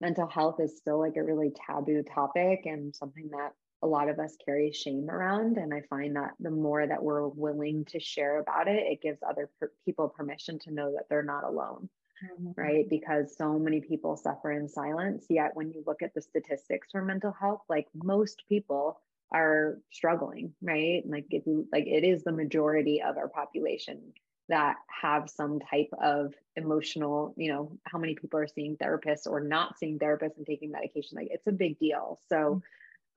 [0.00, 3.52] mental health is still like a really taboo topic and something that
[3.82, 5.56] a lot of us carry shame around.
[5.56, 9.20] And I find that the more that we're willing to share about it, it gives
[9.22, 11.88] other per- people permission to know that they're not alone.
[12.24, 12.60] Mm-hmm.
[12.60, 12.88] Right.
[12.88, 15.26] Because so many people suffer in silence.
[15.28, 19.00] Yet, when you look at the statistics for mental health, like most people
[19.32, 21.02] are struggling, right?
[21.06, 24.12] Like, if you, like it is the majority of our population
[24.48, 29.40] that have some type of emotional, you know, how many people are seeing therapists or
[29.40, 31.16] not seeing therapists and taking medication.
[31.16, 32.20] Like it's a big deal.
[32.28, 32.62] So,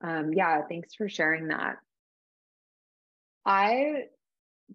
[0.02, 1.78] um, yeah, thanks for sharing that.
[3.46, 4.06] I,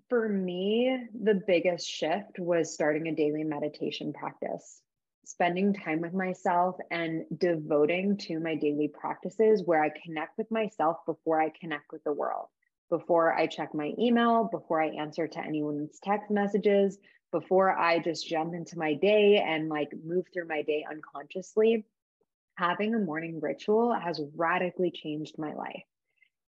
[0.09, 4.81] for me, the biggest shift was starting a daily meditation practice,
[5.33, 10.99] spending time with myself and devoting to my daily practices where I connect with myself
[11.07, 12.49] before I connect with the world
[12.93, 16.99] before I check my email, before I answer to anyone's text messages,
[17.31, 21.87] before I just jump into my day and like move through my day unconsciously,
[22.57, 25.85] having a morning ritual has radically changed my life.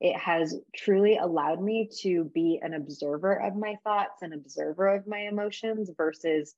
[0.01, 5.07] It has truly allowed me to be an observer of my thoughts, an observer of
[5.07, 6.55] my emotions versus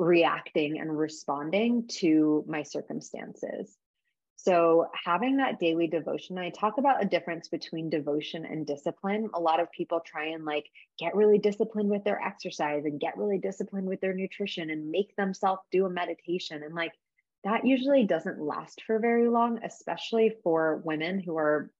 [0.00, 3.76] reacting and responding to my circumstances.
[4.36, 9.28] So, having that daily devotion, I talk about a difference between devotion and discipline.
[9.34, 10.64] A lot of people try and like
[10.98, 15.14] get really disciplined with their exercise and get really disciplined with their nutrition and make
[15.16, 16.62] themselves do a meditation.
[16.62, 16.94] And like
[17.44, 21.70] that usually doesn't last for very long, especially for women who are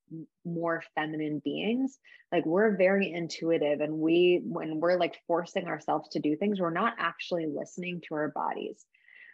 [0.45, 1.99] more feminine beings.
[2.33, 6.71] Like we're very intuitive, and we, when we're like forcing ourselves to do things, we're
[6.71, 8.85] not actually listening to our bodies.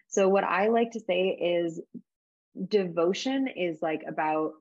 [0.09, 1.81] So, what I like to say is
[2.69, 4.53] devotion is like about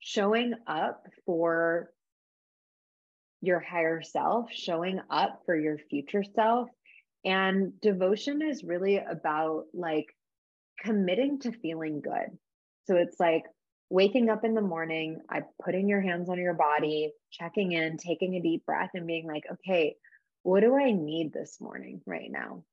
[0.00, 1.90] showing up for
[3.40, 6.68] your higher self, showing up for your future self.
[7.24, 10.06] And devotion is really about like
[10.80, 12.36] committing to feeling good.
[12.86, 13.44] So it's like
[13.92, 18.34] waking up in the morning, I putting your hands on your body, checking in, taking
[18.34, 19.96] a deep breath and being like, okay,
[20.42, 22.64] what do I need this morning right now?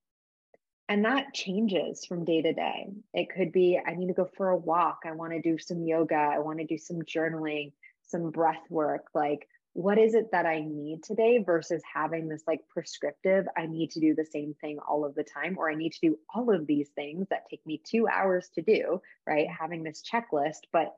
[0.90, 2.90] and that changes from day to day.
[3.14, 5.02] It could be I need to go for a walk.
[5.06, 6.16] I want to do some yoga.
[6.16, 7.72] I want to do some journaling,
[8.08, 9.06] some breath work.
[9.14, 13.92] Like, what is it that I need today versus having this like prescriptive, I need
[13.92, 16.52] to do the same thing all of the time, or I need to do all
[16.52, 19.48] of these things that take me two hours to do, right?
[19.48, 20.96] Having this checklist, but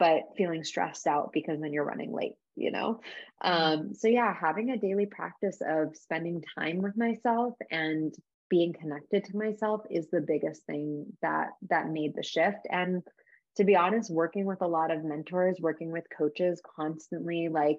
[0.00, 3.00] but feeling stressed out because then you're running late you know?
[3.44, 3.80] Mm-hmm.
[3.80, 8.12] um so yeah having a daily practice of spending time with myself and
[8.50, 12.66] being connected to myself is the biggest thing that that made the shift.
[12.68, 13.02] And
[13.56, 17.78] to be honest working with a lot of mentors working with coaches constantly like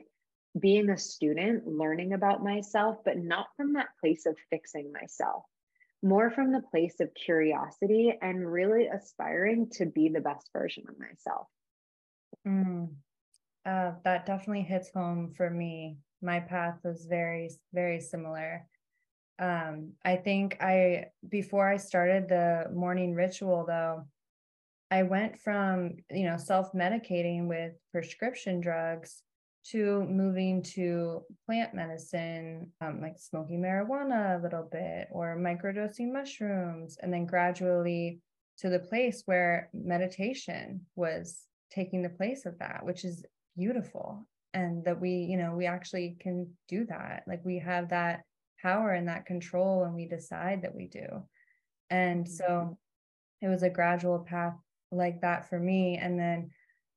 [0.59, 5.43] being a student learning about myself but not from that place of fixing myself
[6.03, 10.99] more from the place of curiosity and really aspiring to be the best version of
[10.99, 11.47] myself
[12.47, 12.89] mm,
[13.65, 15.97] uh, that definitely hits home for me.
[16.21, 18.67] My path was very very similar.
[19.39, 24.05] Um, I think I, before I started the morning ritual though,
[24.91, 29.23] I went from, you know, self medicating with prescription drugs
[29.69, 36.97] to moving to plant medicine, um, like smoking marijuana a little bit or microdosing mushrooms,
[37.01, 38.19] and then gradually
[38.57, 43.25] to the place where meditation was taking the place of that, which is
[43.57, 44.27] beautiful.
[44.53, 47.23] And that we, you know, we actually can do that.
[47.25, 48.23] Like we have that
[48.61, 51.07] power and that control when we decide that we do.
[51.89, 53.45] And so mm-hmm.
[53.45, 54.55] it was a gradual path
[54.91, 55.97] like that for me.
[55.97, 56.51] And then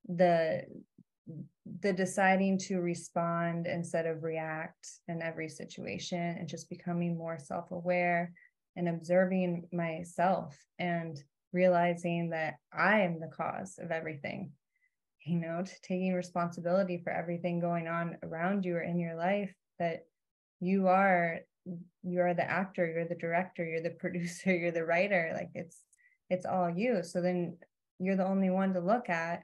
[0.09, 0.64] the
[1.81, 8.33] the deciding to respond instead of react in every situation and just becoming more self-aware
[8.77, 11.22] and observing myself and
[11.53, 14.51] realizing that I am the cause of everything.
[15.25, 20.07] You know, taking responsibility for everything going on around you or in your life that
[20.61, 21.41] you are
[22.03, 25.81] you are the actor you're the director you're the producer you're the writer like it's
[26.31, 27.03] it's all you.
[27.03, 27.57] So then
[27.99, 29.43] you're the only one to look at.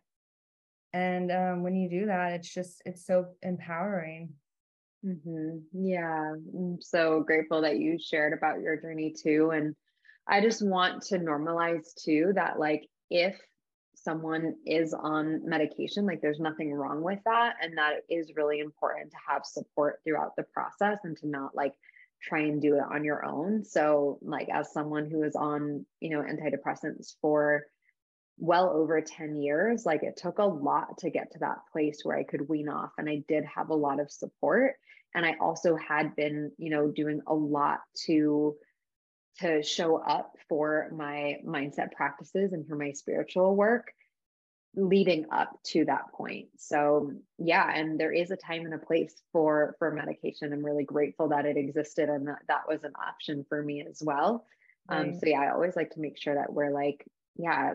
[0.93, 4.31] And um, when you do that it's just it's so empowering.
[5.05, 5.59] Mm-hmm.
[5.73, 6.35] yeah.
[6.35, 9.51] I'm so grateful that you shared about your journey too.
[9.55, 9.75] And
[10.29, 13.41] i just want to normalize too that like if
[14.03, 19.11] someone is on medication like there's nothing wrong with that and that is really important
[19.11, 21.75] to have support throughout the process and to not like
[22.23, 23.65] try and do it on your own.
[23.65, 27.65] So, like, as someone who is on, you know, antidepressants for
[28.37, 32.19] well over 10 years, like, it took a lot to get to that place where
[32.19, 32.91] I could wean off.
[32.99, 34.75] And I did have a lot of support.
[35.15, 38.55] And I also had been, you know, doing a lot to
[39.41, 43.93] to show up for my mindset practices and for my spiritual work
[44.77, 46.49] leading up to that point.
[46.57, 50.53] So yeah and there is a time and a place for for medication.
[50.53, 54.01] I'm really grateful that it existed and that that was an option for me as
[54.03, 54.47] well.
[54.89, 55.09] Um, right.
[55.09, 57.05] um so yeah i always like to make sure that we're like
[57.37, 57.75] yeah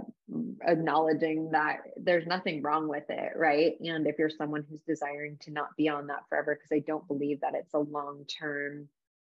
[0.67, 3.73] acknowledging that there's nothing wrong with it right?
[3.79, 7.07] And if you're someone who's desiring to not be on that forever because i don't
[7.07, 8.87] believe that it's a long term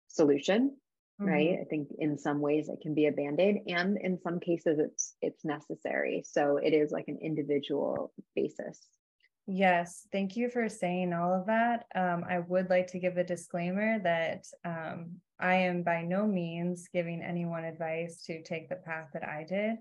[0.07, 0.75] solution
[1.20, 1.30] mm-hmm.
[1.30, 4.80] right i think in some ways it can be a band-aid and in some cases
[4.80, 6.24] it's it's necessary.
[6.26, 8.80] So it is like an individual basis.
[9.47, 11.86] Yes thank you for saying all of that.
[11.95, 16.89] Um, i would like to give a disclaimer that um, i am by no means
[16.93, 19.78] giving anyone advice to take the path that i did.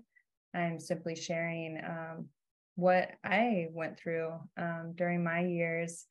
[0.53, 2.25] I'm simply sharing um,
[2.75, 6.05] what i went through um, during my years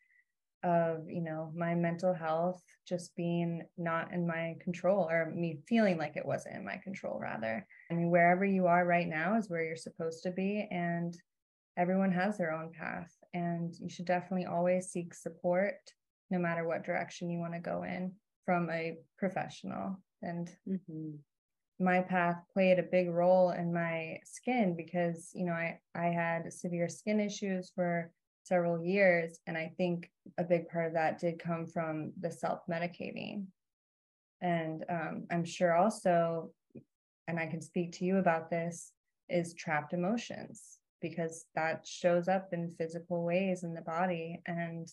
[0.65, 5.97] of you know my mental health just being not in my control or me feeling
[5.97, 9.49] like it wasn't in my control rather i mean wherever you are right now is
[9.49, 11.17] where you're supposed to be and
[11.77, 15.77] everyone has their own path and you should definitely always seek support
[16.31, 18.13] no matter what direction you want to go in
[18.45, 21.11] from a professional and mm-hmm.
[21.79, 26.53] my path played a big role in my skin because you know i i had
[26.53, 28.11] severe skin issues for
[28.49, 29.39] several years.
[29.47, 33.47] And I think a big part of that did come from the self medicating.
[34.41, 36.51] And um, I'm sure also,
[37.27, 38.93] and I can speak to you about this,
[39.29, 44.41] is trapped emotions because that shows up in physical ways in the body.
[44.47, 44.89] And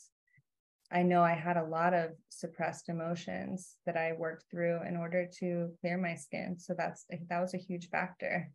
[0.91, 5.27] I know I had a lot of suppressed emotions that I worked through in order
[5.39, 6.57] to clear my skin.
[6.59, 8.51] So that's that was a huge factor.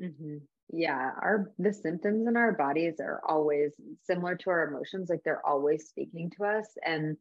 [0.00, 0.36] Mm-hmm
[0.72, 3.72] yeah our the symptoms in our bodies are always
[4.04, 7.16] similar to our emotions like they're always speaking to us and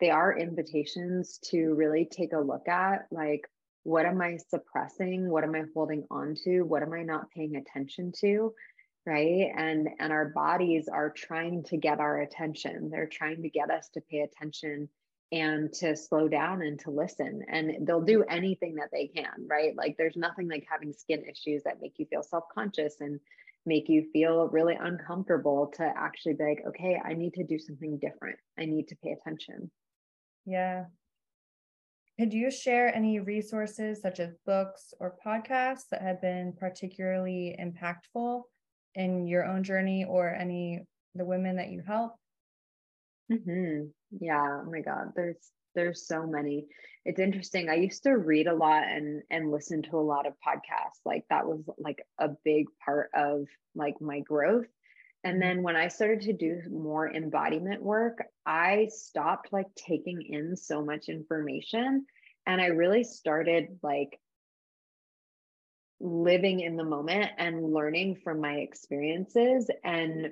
[0.00, 3.48] they are invitations to really take a look at like
[3.84, 5.30] what am i suppressing?
[5.30, 6.62] What am i holding on to?
[6.62, 8.52] What am i not paying attention to?
[9.06, 9.50] Right?
[9.54, 12.90] And and our bodies are trying to get our attention.
[12.90, 14.88] They're trying to get us to pay attention
[15.32, 17.42] and to slow down and to listen.
[17.48, 19.74] And they'll do anything that they can, right?
[19.76, 23.18] Like there's nothing like having skin issues that make you feel self conscious and
[23.66, 27.98] make you feel really uncomfortable to actually be like, okay, I need to do something
[27.98, 28.38] different.
[28.58, 29.70] I need to pay attention.
[30.44, 30.84] Yeah.
[32.18, 38.42] Could you share any resources such as books or podcasts that have been particularly impactful
[38.94, 42.14] in your own journey or any the women that you help?
[43.32, 43.86] Mm-hmm.
[44.20, 44.60] Yeah.
[44.64, 45.12] Oh my God.
[45.16, 46.66] There's there's so many.
[47.04, 47.68] It's interesting.
[47.68, 51.00] I used to read a lot and and listen to a lot of podcasts.
[51.04, 54.66] Like that was like a big part of like my growth.
[55.24, 60.54] And then when I started to do more embodiment work, I stopped like taking in
[60.54, 62.04] so much information
[62.46, 64.20] and I really started like
[66.00, 70.28] living in the moment and learning from my experiences and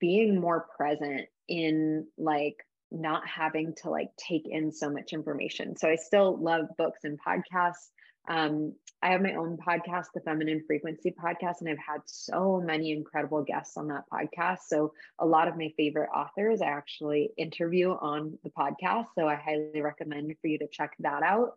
[0.00, 2.56] being more present in like
[2.94, 5.76] not having to like take in so much information.
[5.76, 7.90] So I still love books and podcasts.
[8.26, 12.92] Um, I have my own podcast, the Feminine Frequency Podcast, and I've had so many
[12.92, 14.60] incredible guests on that podcast.
[14.68, 19.06] So a lot of my favorite authors I actually interview on the podcast.
[19.14, 21.54] So I highly recommend for you to check that out.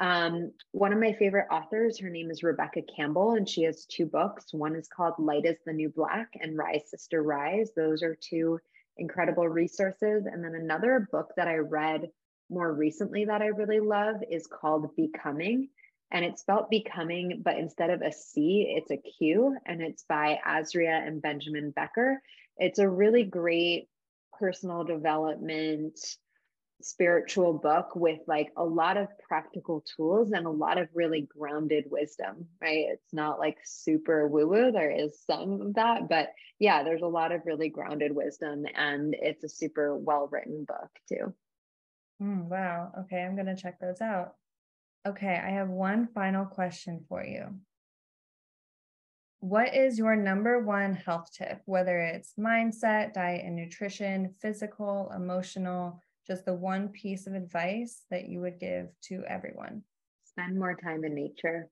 [0.00, 4.06] Um, one of my favorite authors, her name is Rebecca Campbell, and she has two
[4.06, 4.46] books.
[4.52, 7.72] One is called Light is the New Black and Rise Sister Rise.
[7.76, 8.60] Those are two
[8.98, 10.26] incredible resources.
[10.26, 12.08] And then another book that I read
[12.50, 15.68] more recently that I really love is called Becoming.
[16.10, 20.38] And it's spelled becoming, but instead of a C, it's a Q, and it's by
[20.46, 22.22] Azria and Benjamin Becker.
[22.56, 23.88] It's a really great
[24.38, 25.98] personal development
[26.80, 31.84] spiritual book with like a lot of practical tools and a lot of really grounded
[31.90, 32.86] wisdom, right?
[32.90, 34.72] It's not like super woo woo.
[34.72, 39.14] There is some of that, but yeah, there's a lot of really grounded wisdom and
[39.18, 41.34] it's a super well written book too.
[42.22, 42.92] Mm, wow.
[43.00, 43.22] Okay.
[43.22, 44.34] I'm going to check those out.
[45.06, 45.40] Okay.
[45.42, 47.54] I have one final question for you.
[49.40, 56.02] What is your number one health tip, whether it's mindset, diet and nutrition, physical, emotional?
[56.28, 59.82] Just the one piece of advice that you would give to everyone?
[60.24, 61.68] Spend more time in nature.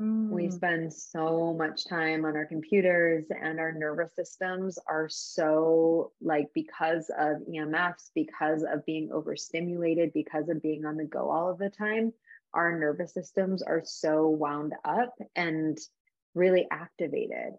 [0.00, 0.28] Mm.
[0.28, 6.48] We spend so much time on our computers, and our nervous systems are so like
[6.54, 11.58] because of EMFs, because of being overstimulated, because of being on the go all of
[11.58, 12.12] the time,
[12.52, 15.78] our nervous systems are so wound up and
[16.34, 17.54] really activated.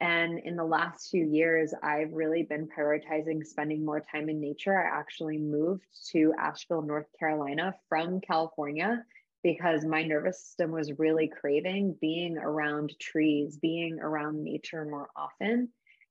[0.00, 4.78] And in the last few years, I've really been prioritizing spending more time in nature.
[4.78, 9.04] I actually moved to Asheville, North Carolina from California
[9.42, 15.68] because my nervous system was really craving being around trees, being around nature more often.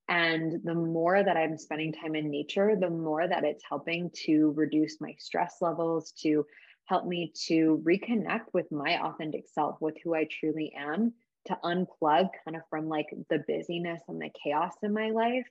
[0.08, 4.54] And the more that I'm spending time in nature, the more that it's helping to
[4.56, 6.46] reduce my stress levels, to
[6.86, 11.14] help me to reconnect with my authentic self, with who I truly am,
[11.50, 15.47] to unplug kind of from like the busyness and the chaos in my life.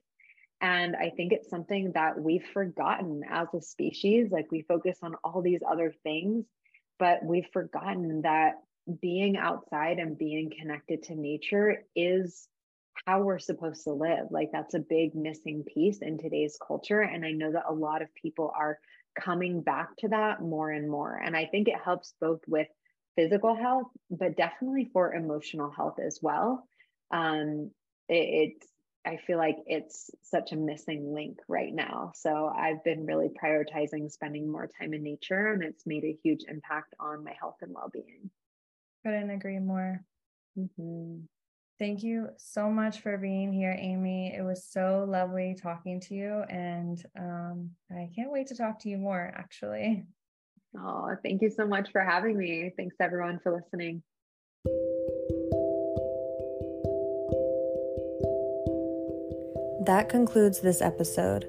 [0.61, 4.31] And I think it's something that we've forgotten as a species.
[4.31, 6.47] Like we focus on all these other things,
[6.99, 8.55] but we've forgotten that
[9.01, 12.49] being outside and being connected to nature is
[13.07, 14.27] how we're supposed to live.
[14.31, 17.01] Like that's a big missing piece in today's culture.
[17.01, 18.79] And I know that a lot of people are
[19.19, 21.15] coming back to that more and more.
[21.15, 22.69] And I think it helps both with
[23.19, 26.65] physical health, but definitely for emotional health as well.
[27.11, 27.73] Um,
[28.09, 28.67] it, it's
[29.05, 32.13] I feel like it's such a missing link right now.
[32.15, 36.45] So I've been really prioritizing spending more time in nature, and it's made a huge
[36.47, 38.31] impact on my health and well being.
[39.05, 40.05] Couldn't agree more.
[40.57, 41.23] Mm-hmm.
[41.81, 44.35] Thank you so much for being here, Amy.
[44.37, 48.89] It was so lovely talking to you, and um, I can't wait to talk to
[48.89, 50.05] you more, actually.
[50.77, 52.73] Oh, thank you so much for having me.
[52.77, 54.03] Thanks everyone for listening.
[59.87, 61.49] That concludes this episode.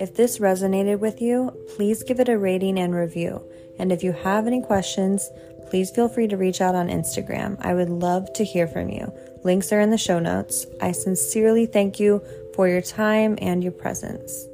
[0.00, 3.40] If this resonated with you, please give it a rating and review.
[3.78, 5.30] And if you have any questions,
[5.70, 7.56] please feel free to reach out on Instagram.
[7.60, 9.12] I would love to hear from you.
[9.44, 10.66] Links are in the show notes.
[10.82, 12.22] I sincerely thank you
[12.54, 14.46] for your time and your presence.